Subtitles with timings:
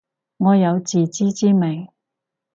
[0.37, 1.87] 我有自知之明